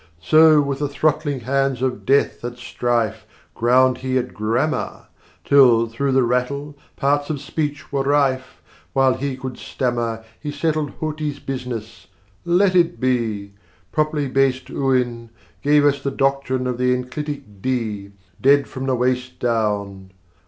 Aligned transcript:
So, 0.19 0.61
with 0.61 0.79
the 0.79 0.89
throttling 0.89 1.41
hands 1.41 1.83
of 1.83 2.07
death 2.07 2.43
at 2.43 2.57
strife, 2.57 3.23
Ground 3.53 3.99
he 3.99 4.17
at 4.17 4.33
grammar; 4.33 5.09
Still, 5.45 5.85
thro' 5.87 6.11
the 6.11 6.23
rattle, 6.23 6.75
parts 6.95 7.29
of 7.29 7.39
speech 7.39 7.91
were 7.91 8.01
rife: 8.01 8.63
While 8.93 9.13
he 9.13 9.37
could 9.37 9.59
stammer 9.59 10.23
He 10.39 10.51
settled 10.51 10.89
Hoti's 10.99 11.37
business 11.37 12.07
let 12.45 12.73
it 12.75 12.99
be! 12.99 13.53
Properly 13.91 14.27
based 14.27 14.71
Oun 14.71 14.81
130 14.83 15.29
Gave 15.61 15.85
us 15.85 16.01
the 16.01 16.09
doctrine 16.09 16.65
of 16.65 16.79
the 16.79 16.95
enclitic 16.95 17.61
De, 17.61 18.09
Dead 18.41 18.67
from 18.67 18.87
the 18.87 18.95
waist 18.95 19.37
down. 19.37 20.09